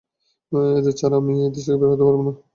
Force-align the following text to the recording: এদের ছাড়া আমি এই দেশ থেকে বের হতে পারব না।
এদের 0.75 0.93
ছাড়া 0.99 1.15
আমি 1.21 1.33
এই 1.37 1.51
দেশ 1.53 1.63
থেকে 1.65 1.77
বের 1.79 1.89
হতে 1.91 2.03
পারব 2.07 2.19
না। 2.27 2.31